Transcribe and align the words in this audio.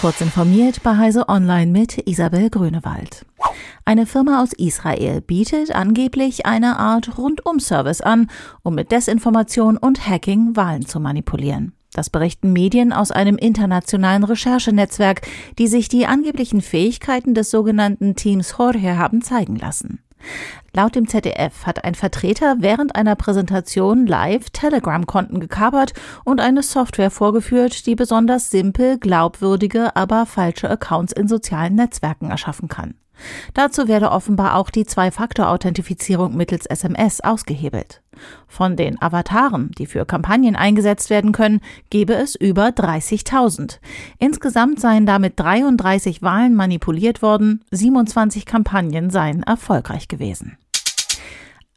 Kurz 0.00 0.20
informiert 0.20 0.84
bei 0.84 0.96
Heise 0.96 1.28
Online 1.28 1.72
mit 1.72 2.06
Isabel 2.06 2.50
Grünewald. 2.50 3.26
Eine 3.84 4.06
Firma 4.06 4.40
aus 4.40 4.52
Israel 4.52 5.20
bietet 5.20 5.74
angeblich 5.74 6.46
eine 6.46 6.78
Art 6.78 7.18
Rundum-Service 7.18 8.00
an, 8.00 8.30
um 8.62 8.76
mit 8.76 8.92
Desinformation 8.92 9.76
und 9.76 10.08
Hacking 10.08 10.54
Wahlen 10.54 10.86
zu 10.86 11.00
manipulieren. 11.00 11.72
Das 11.94 12.10
berichten 12.10 12.52
Medien 12.52 12.92
aus 12.92 13.10
einem 13.10 13.36
internationalen 13.38 14.22
Recherchenetzwerk, 14.22 15.22
die 15.58 15.66
sich 15.66 15.88
die 15.88 16.06
angeblichen 16.06 16.60
Fähigkeiten 16.60 17.34
des 17.34 17.50
sogenannten 17.50 18.14
Teams 18.14 18.54
Jorge 18.56 18.98
haben 18.98 19.20
zeigen 19.20 19.56
lassen. 19.56 19.98
Laut 20.74 20.94
dem 20.94 21.08
ZDF 21.08 21.66
hat 21.66 21.84
ein 21.84 21.94
Vertreter 21.94 22.56
während 22.60 22.94
einer 22.94 23.16
Präsentation 23.16 24.06
live 24.06 24.50
Telegram-Konten 24.50 25.40
gekapert 25.40 25.94
und 26.24 26.40
eine 26.40 26.62
Software 26.62 27.10
vorgeführt, 27.10 27.86
die 27.86 27.94
besonders 27.94 28.50
simpel, 28.50 28.98
glaubwürdige, 28.98 29.96
aber 29.96 30.26
falsche 30.26 30.70
Accounts 30.70 31.12
in 31.12 31.26
sozialen 31.26 31.74
Netzwerken 31.74 32.30
erschaffen 32.30 32.68
kann. 32.68 32.94
Dazu 33.54 33.88
werde 33.88 34.10
offenbar 34.10 34.56
auch 34.56 34.70
die 34.70 34.86
Zwei-Faktor-Authentifizierung 34.86 36.36
mittels 36.36 36.66
SMS 36.66 37.20
ausgehebelt. 37.20 38.02
Von 38.46 38.76
den 38.76 39.00
Avataren, 39.00 39.70
die 39.78 39.86
für 39.86 40.04
Kampagnen 40.04 40.56
eingesetzt 40.56 41.10
werden 41.10 41.32
können, 41.32 41.60
gebe 41.90 42.14
es 42.14 42.34
über 42.34 42.68
30.000. 42.68 43.78
Insgesamt 44.18 44.80
seien 44.80 45.06
damit 45.06 45.38
33 45.38 46.22
Wahlen 46.22 46.54
manipuliert 46.54 47.22
worden, 47.22 47.64
27 47.70 48.46
Kampagnen 48.46 49.10
seien 49.10 49.42
erfolgreich 49.42 50.08
gewesen. 50.08 50.56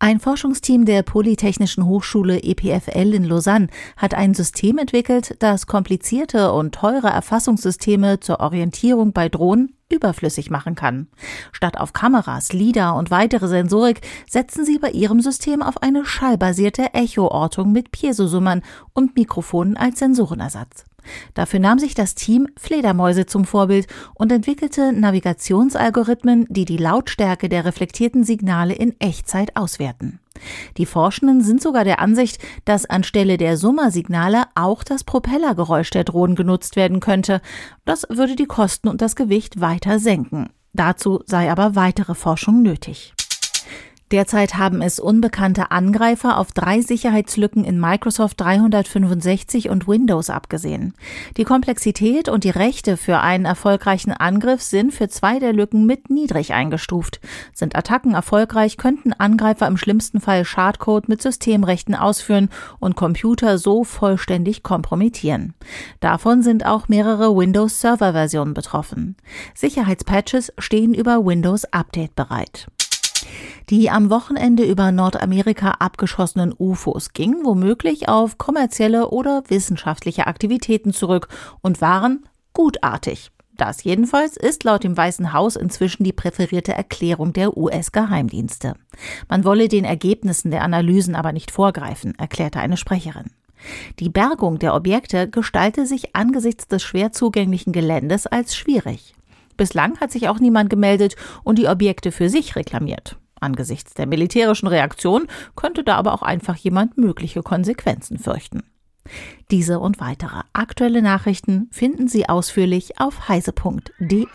Ein 0.00 0.20
Forschungsteam 0.20 0.84
der 0.84 1.02
Polytechnischen 1.02 1.84
Hochschule 1.84 2.40
EPFL 2.40 3.14
in 3.14 3.24
Lausanne 3.24 3.66
hat 3.96 4.14
ein 4.14 4.32
System 4.32 4.78
entwickelt, 4.78 5.34
das 5.40 5.66
komplizierte 5.66 6.52
und 6.52 6.72
teure 6.72 7.08
Erfassungssysteme 7.08 8.20
zur 8.20 8.38
Orientierung 8.38 9.12
bei 9.12 9.28
Drohnen 9.28 9.74
überflüssig 9.90 10.50
machen 10.50 10.74
kann. 10.74 11.08
Statt 11.52 11.78
auf 11.78 11.92
Kameras, 11.92 12.52
LIDAR 12.52 12.96
und 12.96 13.10
weitere 13.10 13.48
Sensorik 13.48 14.00
setzen 14.28 14.64
sie 14.64 14.78
bei 14.78 14.90
ihrem 14.90 15.20
System 15.20 15.62
auf 15.62 15.82
eine 15.82 16.04
schallbasierte 16.04 16.94
Echoortung 16.94 17.72
mit 17.72 17.90
Piezosummern 17.90 18.62
und 18.92 19.16
Mikrofonen 19.16 19.76
als 19.76 19.98
Sensorenersatz. 19.98 20.84
Dafür 21.34 21.60
nahm 21.60 21.78
sich 21.78 21.94
das 21.94 22.14
Team 22.14 22.46
Fledermäuse 22.58 23.26
zum 23.26 23.44
Vorbild 23.44 23.86
und 24.14 24.32
entwickelte 24.32 24.92
Navigationsalgorithmen, 24.92 26.46
die 26.48 26.64
die 26.64 26.76
Lautstärke 26.76 27.48
der 27.48 27.64
reflektierten 27.64 28.24
Signale 28.24 28.74
in 28.74 28.94
Echtzeit 29.00 29.56
auswerten. 29.56 30.20
Die 30.76 30.86
Forschenden 30.86 31.42
sind 31.42 31.60
sogar 31.60 31.84
der 31.84 32.00
Ansicht, 32.00 32.38
dass 32.64 32.86
anstelle 32.86 33.36
der 33.36 33.56
Summersignale 33.56 34.44
auch 34.54 34.84
das 34.84 35.04
Propellergeräusch 35.04 35.90
der 35.90 36.04
Drohnen 36.04 36.36
genutzt 36.36 36.76
werden 36.76 37.00
könnte. 37.00 37.40
Das 37.84 38.06
würde 38.08 38.36
die 38.36 38.46
Kosten 38.46 38.88
und 38.88 39.00
das 39.00 39.16
Gewicht 39.16 39.60
weiter 39.60 39.98
senken. 39.98 40.50
Dazu 40.72 41.20
sei 41.26 41.50
aber 41.50 41.74
weitere 41.74 42.14
Forschung 42.14 42.62
nötig. 42.62 43.14
Derzeit 44.10 44.56
haben 44.56 44.80
es 44.80 44.98
unbekannte 44.98 45.70
Angreifer 45.70 46.38
auf 46.38 46.52
drei 46.52 46.80
Sicherheitslücken 46.80 47.64
in 47.64 47.78
Microsoft 47.78 48.40
365 48.40 49.68
und 49.68 49.86
Windows 49.86 50.30
abgesehen. 50.30 50.94
Die 51.36 51.44
Komplexität 51.44 52.30
und 52.30 52.44
die 52.44 52.50
Rechte 52.50 52.96
für 52.96 53.20
einen 53.20 53.44
erfolgreichen 53.44 54.12
Angriff 54.12 54.62
sind 54.62 54.94
für 54.94 55.08
zwei 55.08 55.38
der 55.38 55.52
Lücken 55.52 55.84
mit 55.84 56.08
niedrig 56.08 56.54
eingestuft. 56.54 57.20
Sind 57.52 57.76
Attacken 57.76 58.14
erfolgreich, 58.14 58.78
könnten 58.78 59.12
Angreifer 59.12 59.66
im 59.66 59.76
schlimmsten 59.76 60.20
Fall 60.20 60.46
Schadcode 60.46 61.08
mit 61.08 61.20
Systemrechten 61.20 61.94
ausführen 61.94 62.48
und 62.78 62.96
Computer 62.96 63.58
so 63.58 63.84
vollständig 63.84 64.62
kompromittieren. 64.62 65.52
Davon 66.00 66.42
sind 66.42 66.64
auch 66.64 66.88
mehrere 66.88 67.36
Windows 67.36 67.80
Server 67.80 68.12
Versionen 68.12 68.54
betroffen. 68.54 69.16
Sicherheitspatches 69.54 70.50
stehen 70.56 70.94
über 70.94 71.26
Windows 71.26 71.66
Update 71.66 72.14
bereit. 72.14 72.68
Die 73.70 73.90
am 73.90 74.08
Wochenende 74.08 74.64
über 74.64 74.92
Nordamerika 74.92 75.72
abgeschossenen 75.72 76.54
UFOs 76.58 77.12
gingen 77.12 77.44
womöglich 77.44 78.08
auf 78.08 78.38
kommerzielle 78.38 79.10
oder 79.10 79.42
wissenschaftliche 79.48 80.26
Aktivitäten 80.26 80.94
zurück 80.94 81.28
und 81.60 81.82
waren 81.82 82.24
gutartig. 82.54 83.30
Das 83.58 83.84
jedenfalls 83.84 84.38
ist 84.38 84.64
laut 84.64 84.84
dem 84.84 84.96
Weißen 84.96 85.34
Haus 85.34 85.56
inzwischen 85.56 86.02
die 86.02 86.14
präferierte 86.14 86.72
Erklärung 86.72 87.34
der 87.34 87.58
US-Geheimdienste. 87.58 88.72
Man 89.28 89.44
wolle 89.44 89.68
den 89.68 89.84
Ergebnissen 89.84 90.50
der 90.50 90.62
Analysen 90.62 91.14
aber 91.14 91.32
nicht 91.32 91.50
vorgreifen, 91.50 92.14
erklärte 92.18 92.60
eine 92.60 92.78
Sprecherin. 92.78 93.32
Die 93.98 94.08
Bergung 94.08 94.58
der 94.58 94.74
Objekte 94.74 95.28
gestalte 95.28 95.84
sich 95.84 96.16
angesichts 96.16 96.68
des 96.68 96.82
schwer 96.82 97.12
zugänglichen 97.12 97.74
Geländes 97.74 98.26
als 98.26 98.56
schwierig. 98.56 99.14
Bislang 99.58 100.00
hat 100.00 100.10
sich 100.10 100.28
auch 100.28 100.38
niemand 100.38 100.70
gemeldet 100.70 101.16
und 101.44 101.58
die 101.58 101.68
Objekte 101.68 102.12
für 102.12 102.30
sich 102.30 102.56
reklamiert. 102.56 103.18
Angesichts 103.40 103.94
der 103.94 104.06
militärischen 104.06 104.68
Reaktion 104.68 105.26
könnte 105.56 105.84
da 105.84 105.96
aber 105.96 106.12
auch 106.12 106.22
einfach 106.22 106.56
jemand 106.56 106.98
mögliche 106.98 107.42
Konsequenzen 107.42 108.18
fürchten. 108.18 108.62
Diese 109.50 109.78
und 109.78 110.00
weitere 110.00 110.42
aktuelle 110.52 111.02
Nachrichten 111.02 111.68
finden 111.70 112.08
Sie 112.08 112.28
ausführlich 112.28 113.00
auf 113.00 113.28
heise.de. 113.28 114.26